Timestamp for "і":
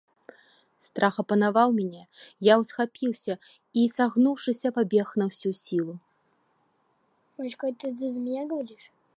3.35-3.81